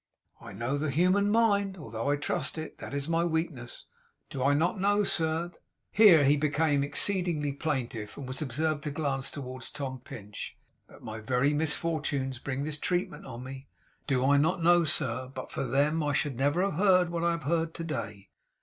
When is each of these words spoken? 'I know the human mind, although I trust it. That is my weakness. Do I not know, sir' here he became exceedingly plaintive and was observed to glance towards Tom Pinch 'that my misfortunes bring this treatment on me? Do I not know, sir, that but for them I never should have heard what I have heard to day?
'I 0.41 0.53
know 0.53 0.77
the 0.79 0.89
human 0.89 1.29
mind, 1.29 1.77
although 1.77 2.09
I 2.09 2.15
trust 2.15 2.57
it. 2.57 2.79
That 2.79 2.91
is 2.91 3.07
my 3.07 3.23
weakness. 3.23 3.85
Do 4.31 4.41
I 4.41 4.55
not 4.55 4.79
know, 4.81 5.03
sir' 5.03 5.51
here 5.91 6.23
he 6.23 6.37
became 6.37 6.83
exceedingly 6.83 7.53
plaintive 7.53 8.17
and 8.17 8.27
was 8.27 8.41
observed 8.41 8.81
to 8.85 8.89
glance 8.89 9.29
towards 9.29 9.69
Tom 9.69 9.99
Pinch 9.99 10.57
'that 10.89 11.03
my 11.03 11.19
misfortunes 11.51 12.39
bring 12.39 12.63
this 12.63 12.79
treatment 12.79 13.27
on 13.27 13.43
me? 13.43 13.67
Do 14.07 14.25
I 14.27 14.37
not 14.37 14.63
know, 14.63 14.85
sir, 14.85 15.25
that 15.25 15.35
but 15.35 15.51
for 15.51 15.65
them 15.65 16.01
I 16.01 16.07
never 16.07 16.13
should 16.15 16.39
have 16.39 16.55
heard 16.73 17.11
what 17.11 17.23
I 17.23 17.29
have 17.33 17.43
heard 17.43 17.75
to 17.75 17.83
day? 17.83 18.29